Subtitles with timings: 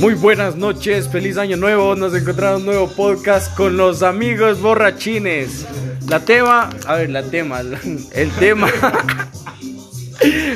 [0.00, 1.94] Muy buenas noches, feliz año nuevo.
[1.94, 5.66] Nos encontramos un nuevo podcast con los amigos borrachines.
[6.08, 7.60] La tema, a ver, la tema,
[8.12, 8.70] el tema,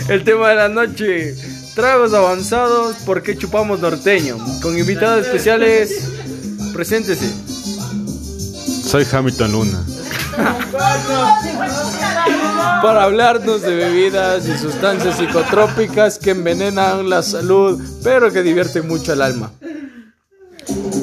[0.08, 1.34] el tema de la noche.
[1.74, 4.38] Tragos avanzados, ¿por qué chupamos norteño?
[4.62, 6.08] Con invitados especiales,
[6.72, 7.30] preséntese.
[8.82, 9.84] Soy Hamilton Luna.
[12.82, 19.12] Para hablarnos de bebidas y sustancias psicotrópicas que envenenan la salud, pero que divierten mucho
[19.12, 19.52] el alma.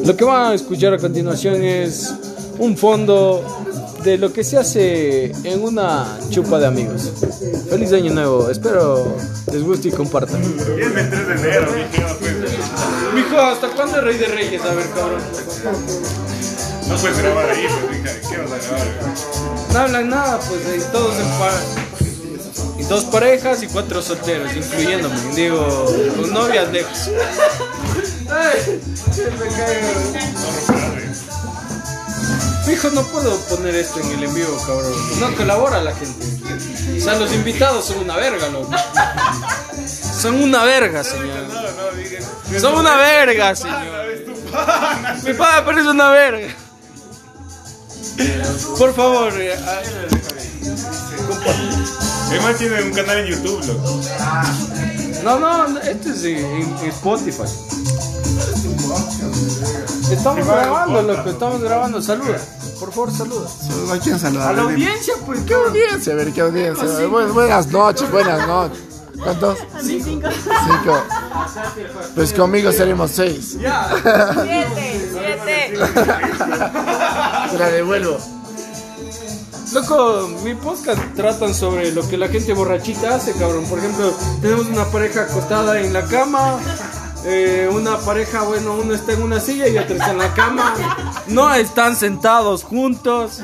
[0.05, 2.13] Lo que van a escuchar a continuación es
[2.59, 3.43] un fondo
[4.03, 7.11] de lo que se hace en una chupa de amigos.
[7.69, 9.15] Feliz año nuevo, espero
[9.51, 10.41] les guste y compartan.
[10.41, 12.07] Es 23 de enero, mijo.
[13.13, 14.61] Mijo, ¿hasta cuándo Rey de Reyes?
[14.63, 15.21] A ver, cabrón.
[16.91, 18.11] No puedes grabar ahí, pues, hija.
[18.29, 18.85] ¿Qué vas a grabar?
[19.71, 21.53] No hablan nada, pues hay todos en par...
[22.77, 25.15] y dos parejas y cuatro solteros, incluyéndome.
[25.33, 25.85] Digo,
[26.19, 27.09] con novias lejos.
[28.29, 28.81] Ay,
[32.67, 32.73] me.
[32.73, 34.93] Hijo, no puedo poner esto en el en vivo, cabrón.
[35.21, 36.25] No colabora la gente.
[36.97, 38.69] O sea, los invitados son una verga, loco.
[40.21, 41.47] Son una verga, señor.
[41.47, 42.25] No, no, digas.
[42.59, 43.79] Son una verga, señor.
[44.51, 45.17] Pana.
[45.23, 46.53] Mi padre parece una verga.
[48.77, 49.81] Por favor, eh, ah,
[52.31, 53.99] El man tiene un canal en YouTube, loco.
[55.23, 57.43] No, no, esto es en, en Spotify.
[60.11, 62.01] Estamos grabando, loco, estamos grabando.
[62.01, 62.37] Saluda,
[62.79, 63.47] por favor, saluda.
[63.93, 64.49] ¿A quién saludar?
[64.49, 64.73] A la Dime.
[64.73, 66.13] audiencia, pues, ¿qué audiencia?
[66.13, 66.85] A ver, ¿qué audiencia?
[67.07, 68.79] Bu- buenas noches, buenas noches.
[69.23, 69.59] ¿Cuántos?
[69.83, 70.29] Cinco.
[70.31, 71.03] Cinco.
[72.15, 73.57] Pues conmigo seremos seis.
[73.59, 75.73] Siete, siete.
[77.57, 78.17] La devuelvo.
[79.73, 83.65] Loco, mi podcast tratan sobre lo que la gente borrachita hace, cabrón.
[83.65, 86.59] Por ejemplo, tenemos una pareja acostada en la cama.
[87.23, 90.73] eh, una pareja, bueno, uno está en una silla y otro está en la cama.
[91.27, 93.39] No están sentados juntos.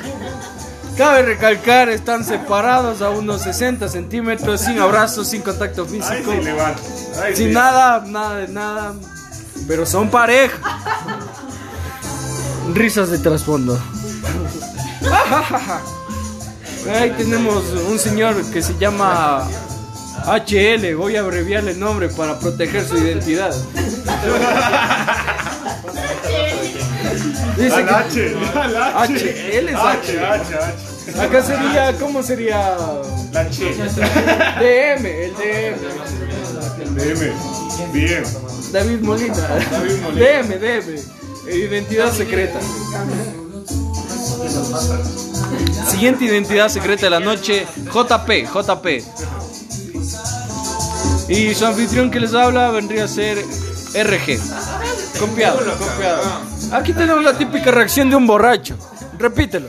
[0.96, 6.32] Cabe recalcar, están separados a unos 60 centímetros, sin abrazos, sin contacto Ay, físico.
[6.32, 6.80] sí, levanta.
[7.22, 7.54] Ay, Sin sí.
[7.54, 8.94] nada, nada de nada.
[9.68, 10.58] Pero son pareja.
[12.74, 13.78] Risas de trasfondo.
[17.00, 19.46] Ahí tenemos un señor que se llama
[20.26, 20.94] HL.
[20.96, 23.54] Voy a abreviarle el nombre para proteger su identidad.
[27.56, 28.76] Dice que H, H.
[28.94, 29.84] H, él es H.
[29.84, 31.20] H, H, H.
[31.20, 32.76] acá sería, ¿cómo sería?
[33.32, 33.74] La Che.
[33.74, 35.76] DM, el DM.
[36.94, 37.32] Dime.
[37.92, 38.22] Bien.
[38.72, 39.34] David Molina.
[39.70, 40.42] David Molina.
[40.42, 41.00] DM, DM.
[41.52, 42.58] Identidad secreta.
[45.88, 48.86] Siguiente identidad secreta de la noche, JP, JP.
[51.28, 54.38] Y su anfitrión que les habla vendría a ser RG.
[55.18, 56.22] Copiado, copiado.
[56.72, 58.76] Aquí tenemos la típica reacción de un borracho.
[59.18, 59.68] Repítelo.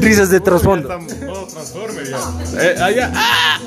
[0.00, 0.88] Risas de trasfondo.
[1.48, 2.62] Están todos Transformers ya.
[2.62, 3.12] Eh, allá.
[3.14, 3.58] ¡Ah!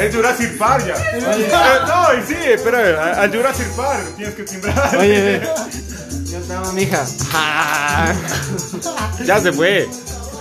[0.00, 0.94] Es Jurassic Park ya.
[0.94, 1.48] Eh,
[1.86, 4.96] no, y sí, espera, a- Jurassic Park tienes que timbrar.
[4.96, 5.40] Oye,
[6.30, 7.04] ¿qué tal, mija?
[9.24, 9.88] ya se fue.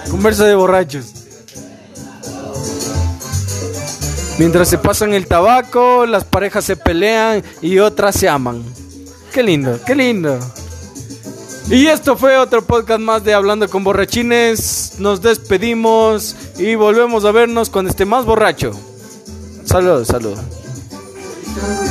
[0.10, 1.06] Conversa de borrachos.
[4.38, 8.64] Mientras se pasan el tabaco, las parejas se pelean y otras se aman.
[9.34, 10.38] Qué lindo, qué lindo.
[11.70, 14.94] Y esto fue otro podcast más de Hablando con Borrachines.
[15.00, 18.72] Nos despedimos y volvemos a vernos cuando esté más borracho.
[19.66, 20.40] Saludos, saludos.